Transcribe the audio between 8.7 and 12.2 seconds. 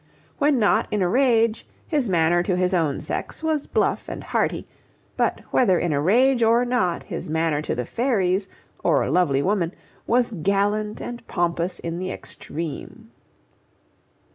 or lovely woman, was gallant and pompous in the